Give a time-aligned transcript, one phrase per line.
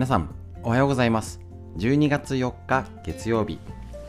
[0.00, 1.40] 皆さんおはようございます。
[1.76, 3.58] 12月4日月曜日。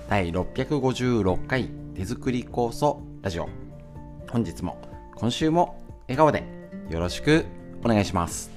[0.07, 3.49] 第656回手作り酵素ラジオ。
[4.29, 4.81] 本日も
[5.17, 6.45] 今週も笑顔で
[6.89, 7.43] よろしく
[7.83, 8.49] お願いします。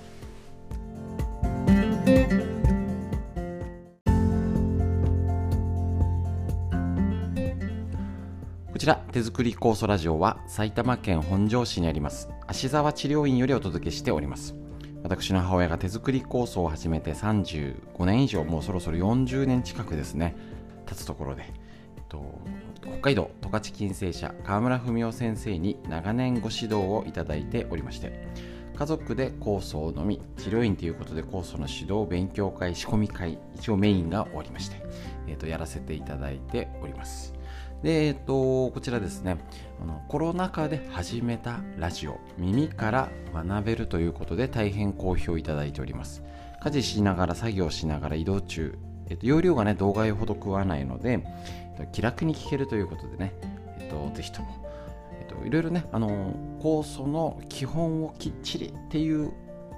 [8.73, 14.55] こちら手作り酵素ラジオは埼玉県本庄市にあります芦沢治療院よりお届けしております。
[15.05, 20.35] 私の母親が手作り酵素を始めて35年以上もうそろそろ40年近くですね
[20.87, 21.45] 経つところで、
[21.97, 22.41] えっと、
[22.81, 28.27] 北海道十勝金星社川村文夫先生に長年ご指導をいただいておりまして
[28.75, 34.83] 家族で酵素を飲み治療院ということで酵素の指導勉強会仕込み会一応メインが終わりまして、
[35.29, 37.35] えっと、やらせていただいております。
[37.83, 39.37] で、えっと、こちらですね。
[39.81, 46.23] あのコロナ禍で始めたラジオ耳から学べるということで大変好評いただいております。
[46.61, 51.21] 家事しながら作業しながら移動中、えっと、容量がね動画ほど食わないので、
[51.79, 53.35] えっと、気楽に聞けるということでね、
[53.79, 54.49] えっと、ぜひとも、
[55.45, 59.33] いろいろねあの酵素の基本をきっちりっていう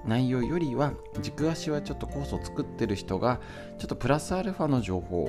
[0.05, 3.41] 内容よりは軸足はちょっと酵素を作ってる人が
[3.79, 5.29] ちょっとプラスアルファの情報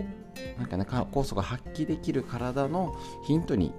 [0.59, 2.95] なんかね酵素が発揮できる体の
[3.25, 3.73] ヒントに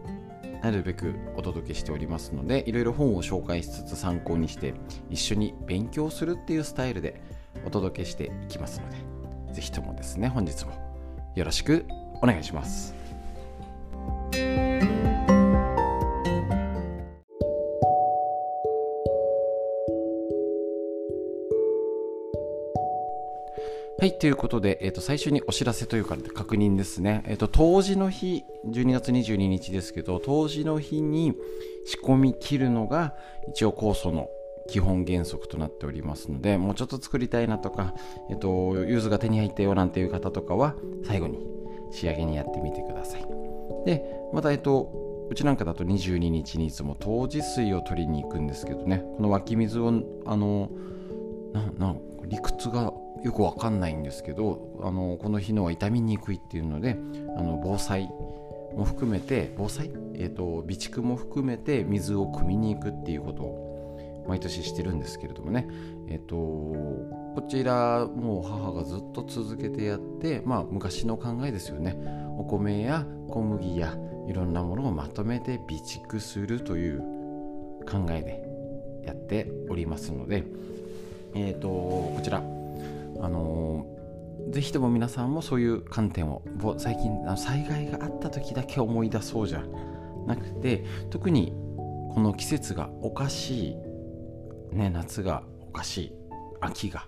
[0.63, 4.75] なるべくお届けしておりますのでいろいろ本を紹介しつつ参考にして
[5.11, 7.21] 一緒に勉強するっていうスタイルで
[7.65, 8.97] お届けしていきますので
[9.55, 10.73] 是非ともですね本日も
[11.35, 11.87] よろしく
[12.21, 12.98] お願いします。
[24.01, 27.25] はい、ということで、えー、と最初にお知らせというか確認ですね。
[27.27, 31.35] えー、と当時の日、12月22日ですけど、当時の日に
[31.85, 33.17] 仕込み切るのが
[33.49, 34.29] 一応酵素の
[34.69, 37.93] 基本原則となっておりますので、もうちょっと作りたいなとか、
[38.31, 41.45] えっ、ー、と、ユーズが手に入ったよなんていう方とかは、最後に
[41.91, 43.27] 仕上げにやってみてください。
[43.85, 44.93] で、また、えっ、と、
[45.29, 49.93] うちなんかだと22日にいつも当時水を取りに行くんですけどね、この湧き水を、
[50.25, 50.71] あの、
[51.53, 52.93] な、な、理屈が
[53.25, 56.97] よくわかんないんですけどあのこの日のは傷みにくいっていうので
[57.37, 58.09] あの防災
[58.77, 65.67] も含めて防災、えーと、備蓄も含めて水を汲みに行くっていうことを毎年してるんですけれどもね、
[66.09, 71.97] えーと、こちらもう母がずっと続けてやってまあ昔の考えですよね。
[72.39, 73.97] お米や小麦や
[74.29, 77.01] いろんなものをまとめて備蓄するという
[77.91, 78.45] 考えで
[79.05, 80.45] やっておりますので
[81.35, 82.43] えっ、ー、とこちら。
[83.21, 83.87] あの
[84.51, 86.43] ぜひとも皆さんもそういう観点を
[86.79, 89.63] 最近災害があった時だけ思い出そうじゃ
[90.27, 91.53] なくて特に
[92.15, 93.73] この季節がおかし
[94.73, 96.13] い、ね、夏がおかしい
[96.61, 97.07] 秋が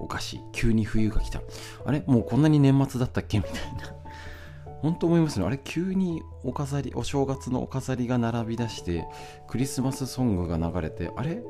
[0.00, 1.42] おかしい急に冬が来た。
[1.84, 2.02] あれ？
[2.06, 3.38] もうこんなに年末だったっけ？
[3.38, 3.94] みたいな。
[4.80, 5.46] 本当思いますね。
[5.46, 5.60] あれ？
[5.62, 9.06] 急にお飾りお正月のお飾りが並び出して
[9.48, 11.42] クリスマスソングが流れてあれ？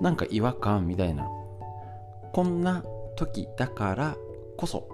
[0.00, 1.26] なんか違和感みたいな。
[2.32, 2.84] こんな
[3.16, 4.16] 時だから
[4.56, 4.88] こそ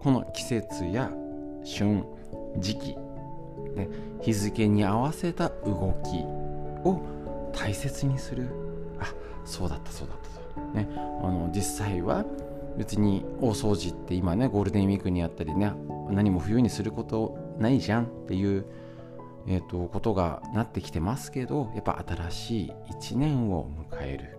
[0.00, 1.10] この季節や
[1.64, 2.04] 旬
[2.58, 2.96] 時期、
[3.74, 3.88] ね、
[4.20, 6.18] 日付に合わせた動き
[6.86, 7.00] を
[7.52, 8.48] 大切にする。
[9.00, 9.12] あ
[9.44, 12.24] そうだったそうだったと、ね、あの実際は
[12.76, 15.72] 別に大掃除って今ねゴールデンウィークにあったりね
[16.10, 18.66] 何も冬にすることないじゃんっていう、
[19.46, 24.38] えーと、ことがなってきてますけどやっぱ新しい一年を迎える。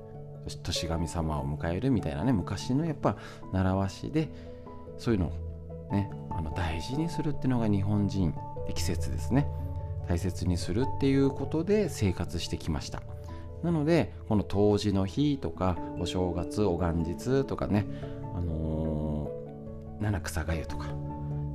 [0.63, 3.17] 年神様を迎えるみたいなね昔のやっぱ
[3.51, 4.29] 習わしで
[4.99, 8.33] そういうのをねあの大事にするっていうのが日本人
[8.73, 9.47] 季節ですね。
[10.07, 13.01] 大切にするっていうことで生活してきました。
[13.63, 17.85] なのでこの冬至の日とかお正月お元日とかね
[18.35, 20.89] あのー、七草がゆとか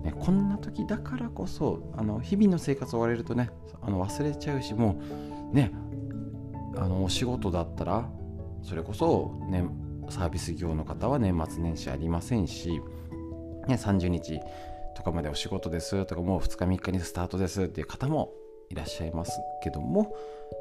[0.03, 3.51] ね、こんな時だからこそあの日々の生活を追われるとね
[3.83, 5.01] あの忘れちゃうしも
[5.53, 5.73] うね
[6.77, 8.09] あのお仕事だったら
[8.63, 9.65] それこそ、ね、
[10.09, 12.81] サービス業の方は年末年始ありませんし、
[13.67, 14.41] ね、30日
[14.97, 18.33] とかまでお仕事ですとかもう2日3日にスタートですっていう方も
[18.71, 19.33] いらっしゃいます
[19.63, 20.15] けども、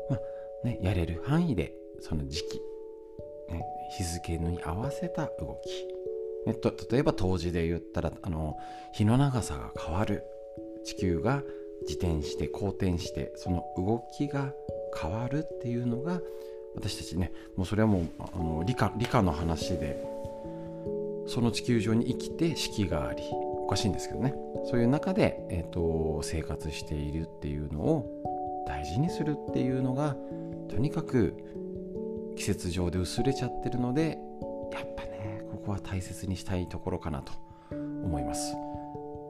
[0.10, 0.20] まあ
[0.66, 2.62] ね、やれる範囲でその時期、
[3.52, 3.64] ね、
[3.98, 5.88] 日付に合わせた動き、
[6.50, 8.58] ね、と例えば冬至で言ったらあの
[8.94, 10.24] 日の長さが変わる。
[10.86, 11.44] 地球が
[11.88, 14.54] 自転して公転してその動きが
[15.00, 16.20] 変わるっていうのが
[16.76, 20.04] 私たちねもうそれはもうあの理科理科の話で
[21.28, 24.34] その地球上に生きて四季がありおかしいんですけどね。
[24.66, 30.16] そういう中で、えーと、生活しているっていうのを大事にするっていうのが
[30.70, 31.36] とにかく
[32.36, 34.18] 季節上で薄れちゃってるので
[34.74, 37.34] やっぱねここは大切にしたいところかなと
[38.04, 38.56] 思います。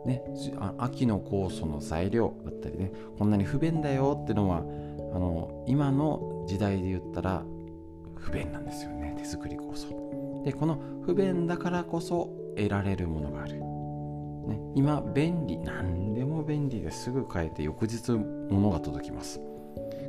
[0.06, 0.24] ね、
[0.78, 7.44] 秋の酵素の材料だったりねこんなに不便だよっていうのはあの今の時代で言ったら
[8.16, 9.16] 不便なんですよね。
[9.18, 19.42] 手作り酵素でこの不便だからこそ得られるものがある、ね、今便利何でも便利ですぐ変えて翌日物が届きます。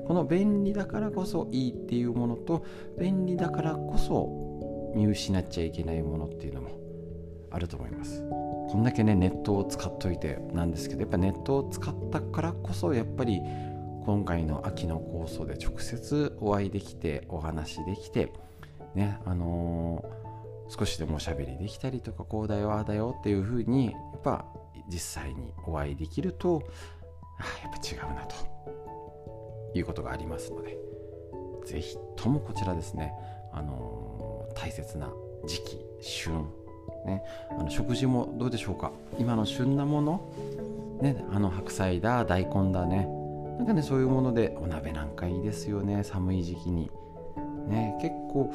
[0.07, 2.65] この便利だからこそいいっていうものと
[2.99, 4.50] 便利だからこそ
[4.95, 6.71] 見失っちゃいけないものっていうのも
[7.51, 8.23] あると思います。
[8.23, 13.41] こんだけねネットを使っといてなんですけどやっぱネットを使ったからこそやっぱり
[14.05, 18.33] 今回の秋の構想で直接お会いできてお話できて
[18.95, 24.45] ねあのー、少しでもおしゃべりできたりとかこうだよああだよっていう風にやっぱ
[24.89, 26.63] 実際にお会いできると
[27.39, 28.51] あやっぱ違うなと。
[29.75, 30.77] いうことがありますので
[31.67, 33.13] 是非ともこちらですね
[33.53, 34.10] あのー、
[34.55, 35.13] 大切な
[35.47, 36.47] 時期旬。
[37.07, 38.93] ね、あの食事もどうでしょうか？
[39.19, 40.21] 今の旬なもの、
[41.01, 43.09] ね、あの白菜だ大根だね。
[43.57, 46.05] なんかねそういうものでお鍋なんかいいですよね。
[46.05, 46.91] 寒い時期に。
[47.69, 47.97] ね。
[48.03, 48.53] 結構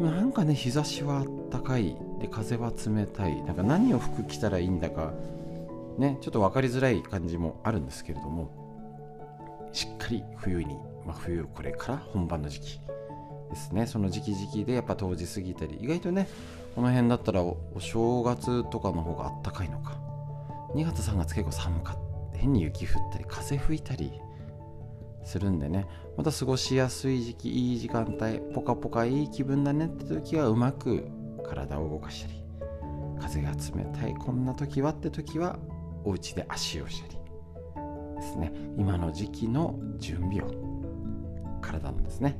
[0.00, 1.96] なんかね日差しはあったかい。
[2.20, 3.42] で風は冷たい。
[3.42, 5.12] なんか何を服着たらいいんだか。
[5.98, 6.18] ね。
[6.20, 8.50] ちょっと分かりづらい感じもあるんですけれども。
[9.72, 12.80] しっかり冬に、まあ、冬これから本番の時期。
[13.50, 13.86] ですね。
[13.86, 16.28] その時期時期でやっぱ冬至過ぎたり意外とね
[16.74, 19.98] この辺だったらお正月とかの方があったかいのか。
[20.74, 22.04] 2月3月結構寒かった。
[22.44, 24.12] 変に雪降ったり風吹いたり
[25.24, 25.86] するんでね。
[26.16, 31.08] また過ごしやすい時期いい時間帯ポカポカいい気分だねって時はうまく
[31.48, 32.42] 体を動かしたり
[33.20, 35.58] 風が冷たいこんな時はって時は
[36.04, 37.18] お家で足をしたり
[38.16, 38.52] ですね。
[38.76, 40.52] 今の時期の準備を
[41.62, 42.38] 体のですね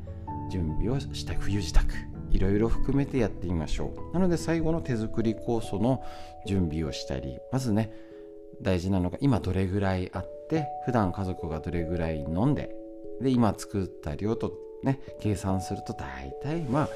[0.54, 1.80] 準備をした冬支度
[2.30, 4.14] いろいろ含めてやってみましょう。
[4.14, 6.04] なので最後の手作り酵素の
[6.46, 7.92] 準備をしたりまずね
[8.62, 12.72] 大事なのが今どれぐらいあって普段家族がどれぐらい飲んで
[13.20, 14.52] で今作った量と
[14.84, 16.88] ね計算すると大体まあ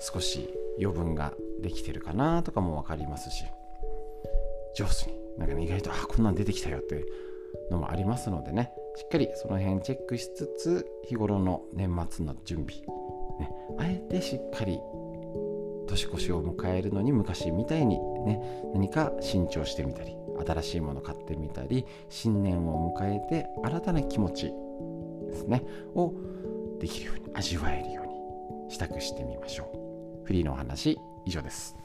[0.00, 3.44] 少し余分ができてるかなとかも分かりますし。
[4.74, 7.06] 上手になんかね意外とあこんなん出てきたよっていう
[7.70, 8.72] のもありますのでね。
[8.96, 12.80] しっかりその辺チェックしつつ日頃の年末の準備、
[13.40, 14.78] ね、あえてしっかり
[15.86, 18.40] 年越しを迎えるのに昔みたいにね
[18.72, 24.52] 何か新調してみたり新しいもの買ってみたり新年を迎えて新たな気持ち
[25.30, 25.64] ですね
[25.94, 26.12] を
[26.80, 29.64] できるように味わえるように支度してみましょ
[30.22, 30.24] う。
[30.24, 31.76] フリーのお話以上です。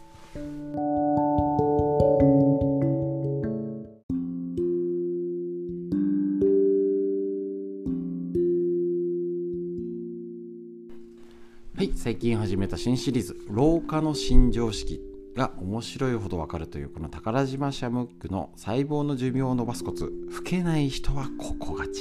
[12.10, 15.00] 最近始めた新シリーズ「廊下の新常識」
[15.38, 21.92] が面白いほどわかるというこの宝島シャムックの細胞の寿命を伸ばすコツ老けない人はここが違う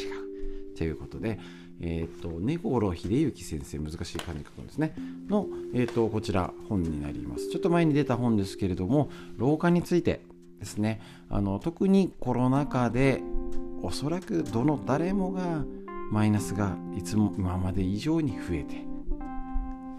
[0.75, 1.39] ということで
[1.83, 4.95] えっ、ー、と根頃秀幸先生難しい漢字書くんですね。
[5.29, 7.51] の、えーと、こちら本になります。
[7.51, 10.23] ちょっと前に出た本ですけれども老化について
[10.59, 11.03] ですね。
[11.29, 13.23] あの特にコロナ禍で
[13.83, 15.67] おそらくどの誰もが
[16.11, 18.88] マイナスがいつも今まで以上に増えて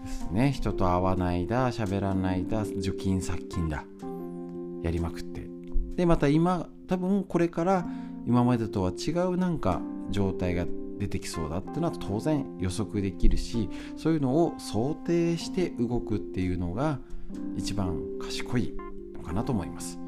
[0.02, 3.84] ですね人と会わないだ喋らないだ除菌殺菌だ。
[4.82, 5.46] やりまくって。
[5.96, 7.86] でまた今多分これから
[8.26, 9.80] 今までとは違うなんか
[10.10, 10.64] 状態が
[10.98, 11.58] 出てきそうだ。
[11.58, 16.98] っていうのは当然予測できるしそういうのを想定して動くっていうのが
[17.56, 18.74] 一番賢い
[19.14, 19.98] のかなと思います。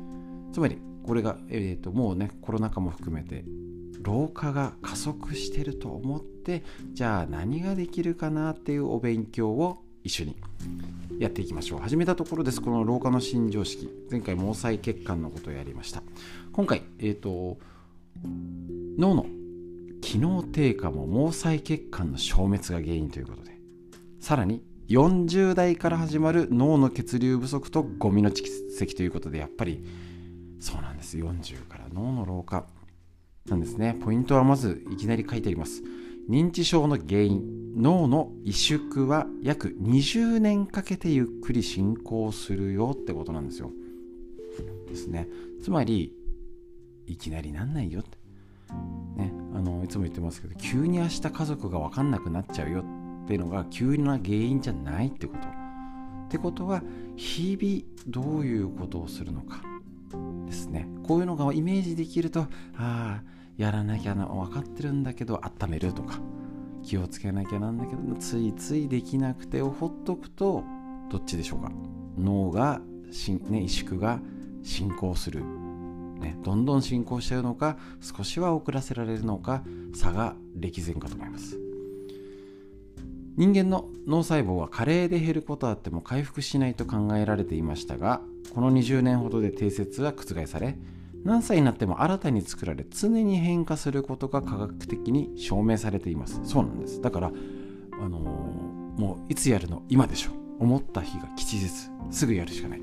[0.53, 3.45] つまりこれが、えーと、もうねコロナ禍も含めて
[4.03, 10.37] 老化が加速してると思ってじゃあ何ができるかなっていうお勉強を一緒に
[11.19, 11.81] やっていきましょう。
[11.81, 12.61] 始めたところです。
[12.61, 13.89] この老化の新常識。
[14.11, 16.03] 前回毛細血管のことをやりました。
[16.53, 17.59] 今回えっ、ー、と
[18.99, 19.27] 脳の
[20.01, 23.57] 機能低下も毛細血管の消滅が原因ということで
[24.21, 29.85] さらに40代から始まる脳の血流不足とゴミの蓄積ということでやっぱり
[30.61, 31.17] そうなんです。
[31.17, 32.67] 40から脳の老化
[33.47, 33.97] なんですね。
[34.05, 35.83] ポイントはまずいきなり書いてあります。
[36.29, 37.62] 認知症の原因。
[37.75, 43.71] 脳の萎縮は約20年かけてゆっくり進行するよってことなんですよ。
[44.89, 45.29] ですね。
[45.63, 46.15] つまり
[47.07, 48.19] いきなりなんないよって。
[49.17, 52.85] ねあのいつも言ってますけど急に明日家族が分かんなくなっちゃうよ
[53.25, 55.49] っていうのが急な原因じゃないってこと。
[55.49, 56.83] ってことは
[57.17, 59.63] 日々どういうことをするのか。
[60.47, 60.89] ですね。
[61.05, 63.23] こういうのがイメージできるとああ
[63.57, 66.21] やらなきゃな分かってるんだけど温めるとか。
[66.83, 70.65] 気をつけなきゃなんだけどついついできなくてをほっとくと
[71.11, 71.71] どっちでしょうか。
[72.19, 72.81] 脳が、
[73.49, 74.21] ね、萎縮が
[74.63, 75.43] 進行する、
[76.21, 79.63] ね、どんどん進行しちゃうのか少しは遅らせられるのか
[79.95, 81.59] 差が歴然かと思います。
[83.37, 88.21] 人間の脳細胞は加齢で減ることあっても回復しないと考えられていましたが
[88.55, 90.77] この20年ほどで定説は覆され
[91.25, 96.41] 何歳になっても新たに作られ常に変化することが科学的に証明されています。
[96.45, 97.01] そうなんです。
[97.01, 97.33] だから
[98.01, 100.31] あのー、もういつやるの今でしょ。
[100.59, 101.69] 思った日が吉日。
[102.11, 102.83] すぐやるしかない。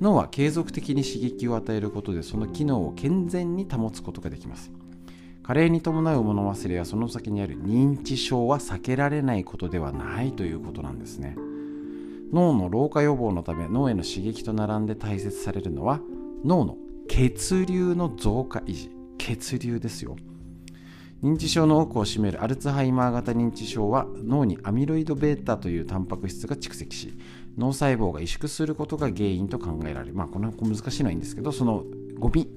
[0.00, 4.72] 脳は継続的に刺激を与えることでその機能を健全に保つことができます。
[5.42, 11.36] 加齢に伴う物忘れやその先にある認知症は避けられないことではないということなんですね。
[12.32, 16.00] 脳の老化予防のため脳への刺激と並んで大切されるのは
[16.44, 16.76] 脳の
[17.10, 20.16] 血流の増加維持血流ですよ
[21.24, 27.18] 認知症の多くを占めるアルツハイマー型認知症は脳にアミロイド β というタンパク質が蓄積し
[27.58, 31.84] 脳細胞が萎縮することが原因と考えられるまあこの難しいのはいいんですけどその
[32.16, 32.48] ゴミ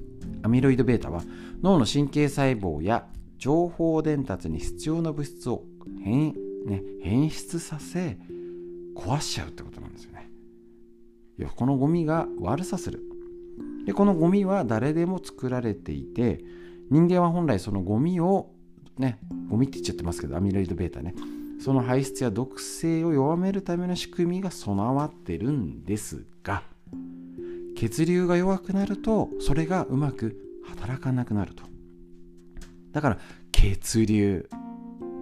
[0.44, 1.24] アミロイド β は
[1.60, 3.08] 脳の神経細胞や
[3.38, 5.64] 情報伝達に必要な物質を
[6.04, 6.32] 変,、
[6.64, 8.18] ね、変質させ
[8.96, 10.30] 壊しちゃうってことなんですよね。
[11.40, 13.13] いやこのゴミが悪さする。
[13.84, 16.44] でこのゴミは誰でも作られていて
[16.90, 18.50] 人間は本来そのゴミを
[18.98, 21.14] ねゴミって言っちゃってますけどアミロイド β ね。
[21.60, 26.62] その排出や毒性を弱めるための仕組みが備わってるんですが
[27.76, 31.64] 血流が弱くなるとそれがうまく働かなくなると。
[32.92, 33.18] だから
[33.52, 34.48] 血流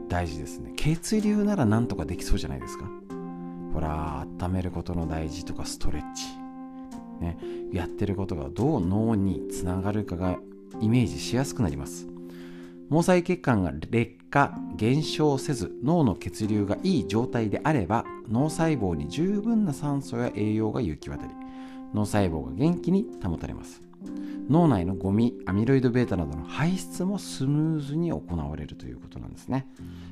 [0.08, 0.72] 大事ですね。
[0.76, 2.90] 血流ならなんとかできそうじゃないですか。
[3.72, 6.41] ほら温めることの大事とかストレッチ。
[7.22, 7.38] ね
[7.72, 10.38] やってることがどう脳につながるかが
[10.80, 12.06] イメージしやすくなります。
[12.90, 21.32] 毛細血管が劣化減少せず脳の血流がいい状態であれば脳細胞に十分な酸素や栄養が行き渡り
[21.94, 23.80] 脳細胞が元気に保たれます。
[24.48, 29.66] 脳内のゴミアミロイド β などの排出もスムーズに行われるということなんですね。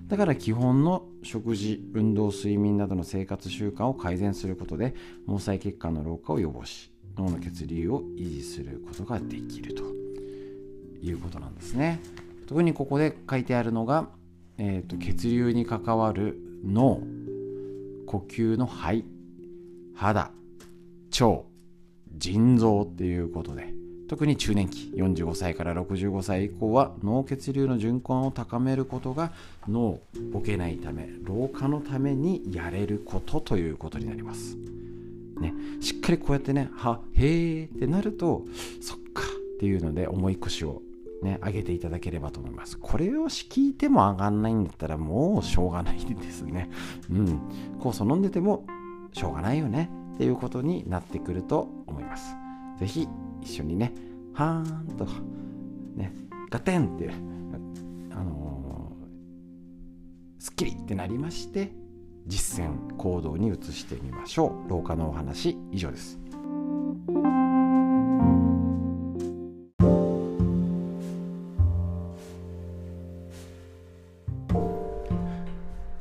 [0.07, 4.95] だから基本の食事運動睡眠などの生活習慣を改善することで
[5.27, 9.83] 毛細血管の老化を予防し脳の血流を維持することができると
[11.03, 12.01] いうことなんですね
[12.47, 14.09] 特にここで書いてあるのが、
[14.59, 17.01] えーと、血流に関わる脳
[18.07, 19.05] 呼吸の肺
[19.95, 20.31] 肌
[21.21, 21.43] 腸
[22.17, 23.73] 腎臓っていうことで
[24.09, 29.31] 特に中年期45歳から65歳以降は脳血流の循環を高めることが
[29.69, 30.01] 脳
[30.33, 34.57] ボケないため老化のためにやれることということになります。
[35.41, 38.45] ね、しっかりこうやってねはへえってなると
[38.81, 39.23] そっか
[39.57, 40.83] っていうので重い腰を
[41.23, 42.79] ね、上げていただければと思います。
[42.79, 46.71] これを聞いても上がんないんだったらもうしょうがないですね。
[47.11, 47.41] うん。
[47.79, 48.65] 酵素飲んでても
[49.13, 52.35] しょうがないよねっていうことになってくると思います。
[52.79, 53.07] ぜひ
[53.43, 53.93] 一緒にね、
[54.33, 55.07] はーんと、
[55.95, 56.15] ね、
[56.51, 57.11] ガテンって、
[58.13, 61.73] あのー、すっきりってなりまして、
[62.27, 64.71] 実践行動に移してみましょう。
[64.71, 66.19] 老化のお話以上です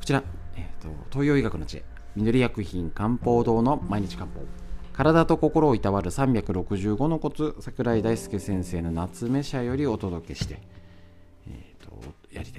[0.00, 0.04] こ。
[0.04, 0.24] ちら、
[0.56, 1.84] えーと、東洋医学の知恵
[2.16, 4.40] 緑薬品漢方堂の毎日漢方
[4.92, 10.60] 体と心をいたわる365のコツ桜井大輔先生の夏目社よりお届けして、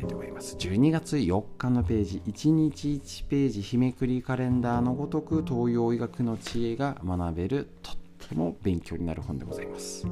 [0.01, 0.55] たいと思います。
[0.57, 7.95] 12月4日のページ1日1ページ日めくりカレンダーのごとく東洋医学の知恵が学べるとっ
[8.27, 10.05] ても勉強になる本でございます。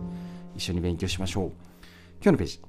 [0.55, 1.51] 一緒に勉強しましょう。
[2.21, 2.61] 今日のページ。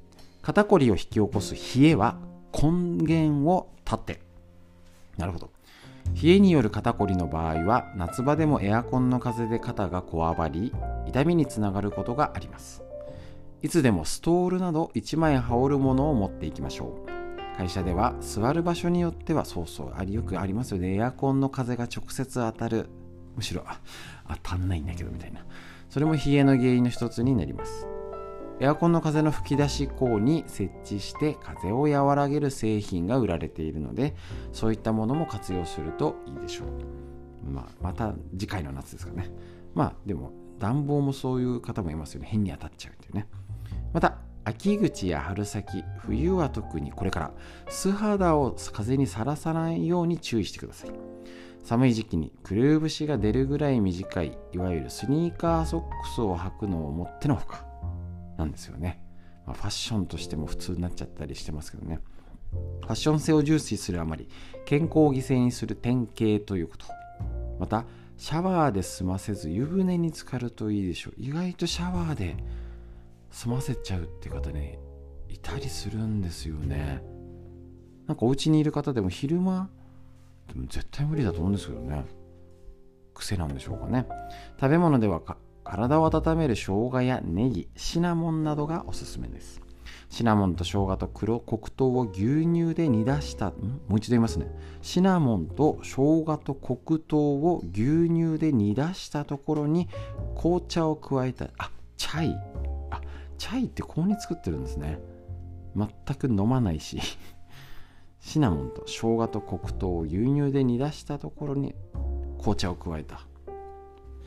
[0.43, 2.17] 肩こりを引き起こす冷えは
[2.53, 2.71] 根
[3.05, 4.21] 源を断って。
[5.19, 5.51] なるほど。
[6.23, 10.73] 冷えによる肩こりの場合は夏場でもエアコンの風で肩がこわばり
[11.07, 12.83] 痛みにつながることがあります。
[13.63, 17.57] いつでもストールなど1枚羽織るものを持っていきましょう。
[17.59, 20.95] 会社では座る場所によってはそうそうありよくありますよね。
[20.95, 22.89] エアコンの風が直接当たる。
[23.37, 23.65] むしろ
[24.29, 25.45] 当たんないんだけどみたいな。
[25.91, 27.87] それも冷えの原因の一つになります。
[28.61, 34.15] エアコンの風の吹き出し口に設置して風を和らげる製品が売られているので
[34.53, 39.31] そういったものも活用するといいでしょう、まあ、また次回の夏ですかね。
[39.75, 42.29] まあでも暖房もそういう方もいますよね。
[42.31, 43.27] 変に当たっちゃうっていうね。
[43.93, 47.31] また秋口や春先冬は特にこれから
[47.69, 50.91] 素肌を風にさらさないように注意してください
[51.65, 57.65] 寒い時期にくるぶしが出るぐらい短いいわゆるスニーカーソックスを履くのをもってのほか
[58.39, 59.03] なんですよね。
[59.47, 62.01] まあ、ファッションとしても普通になっちゃったりしてますけどね。
[62.81, 64.29] ファッション性を重視するあまり
[64.65, 66.87] 健康を犠牲にする典型ということ。
[67.59, 67.85] また、
[68.17, 72.37] シャワーで済ませず湯船に浸かるといいでしょう意外とシャワーで
[73.31, 74.79] 済ませちゃうって方ね
[75.29, 77.03] いたりするんですよね。
[78.07, 79.71] なんかお家にいる方でも昼間
[80.49, 82.05] でも絶対無理だと思うんですけどね。
[83.15, 84.07] 癖なんでしょうかね。
[84.61, 85.21] 食べ物では
[85.63, 89.61] 体を温める生姜やネギシナモンなどがおすすめです。
[90.09, 93.53] シナモンと生姜と黒黒糖を牛乳で煮出した
[93.87, 94.47] もう一度言いますね。
[94.83, 99.89] シナモンと生姜と黒糖を牛乳で煮出したところに
[100.37, 102.50] 紅茶を加えたあチャイ。
[103.41, 105.01] チャイってここに作ってるんですね。
[105.75, 107.01] 全く飲まないし。
[108.21, 111.75] シナモンと生姜と黒糖を牛乳で煮出したところに
[112.37, 113.27] 紅茶を加えた。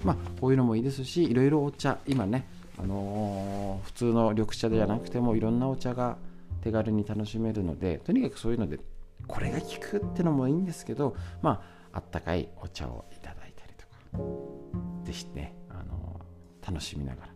[0.03, 2.45] まあこういうのもいいですしいろいろお茶今ね
[2.79, 6.17] あのー、普通の緑茶じゃなくてもいろんなお茶が
[6.61, 8.79] 手軽に楽しめるのでとにかくそういうので
[9.27, 15.03] これが効くってのもいいんですけどまああったかいお茶をいただいたりとか。
[15.05, 17.32] 是非ね、あのー、楽しみながら。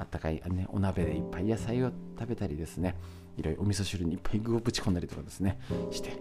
[0.00, 2.96] あったかい、ね、お鍋でいっぱい野菜を食べたりですね。
[3.36, 5.60] いろいろお味噌汁にいっぱい具をぶち込んだりとかですね。
[5.90, 6.18] して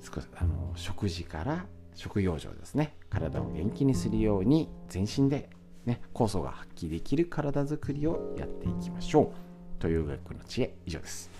[0.00, 2.96] 少しあの食事から食養生ですね。
[3.10, 5.50] 体を元気にするように全身で、
[5.86, 9.80] ね、酵素が発揮できる体づくりをやっていきましょう。
[9.80, 11.30] という学の知恵以上です。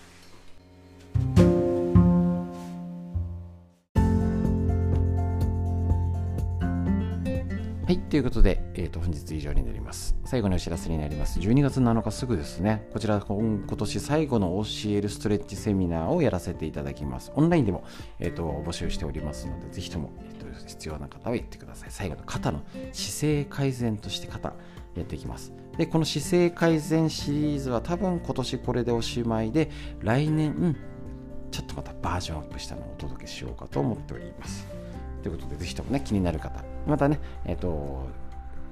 [7.85, 10.15] はい、ということで、えー、と本日以上になります。
[10.25, 11.39] 最後のお知らせになります。
[11.39, 17.31] 12月7日すぐですね、こちら今年最後の教えるストレッチセミナーをやらせていただきます。
[17.35, 17.83] オンラインでも、
[18.19, 21.91] えー、と募集しておりますので、ぜひとも、えー、と必要な方は言ってください。
[21.91, 24.55] 最後の肩の姿勢改善として肩
[24.95, 25.53] やっていきます。
[25.77, 29.69] で、この姿勢改善シリーズは多分今年これでおしまいで、
[30.01, 30.75] 来年、
[31.51, 34.84] ちょっとまたバージョンアップしたのをお届けしようかと思っております。
[35.25, 38.07] ということで、ぜひともね、気になる方、またね、えっ、ー、と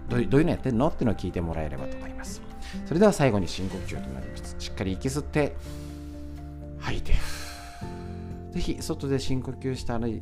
[0.08, 2.44] どういうのやってんのっていうのを聞いてもらえればと思います。
[2.86, 4.56] それでは最後に深呼吸となります。
[4.60, 5.56] しっかり息吸って、
[6.78, 7.14] 吐いて、
[8.52, 10.22] ぜひ外で深呼吸したらね、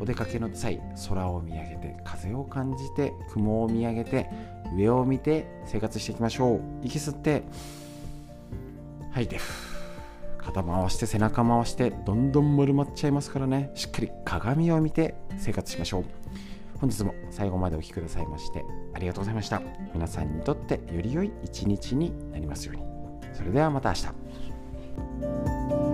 [0.00, 4.28] お出かけの際、空を見上げて、風を感じて、雲を見上げて、
[4.76, 6.60] 上を見て生活していきましょう。
[6.82, 7.44] 息吸って、
[9.12, 9.38] 吐いて、
[10.44, 13.70] 肩回して背中回してどんどん丸まっちゃいますからね。
[13.74, 16.04] しっかり鏡を見て生活しましょう。
[16.78, 19.62] 本日も最後までお聴きくださいましてありがとうございました。
[19.94, 22.82] 皆さんにとってより良い一日になりますように。
[23.32, 25.91] それではまた明日。